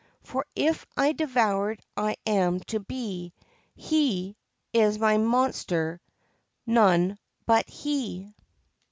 [0.23, 3.33] For, if devoured I am to be,
[3.75, 4.33] Hew
[4.73, 6.01] my monster
[6.65, 8.33] none but he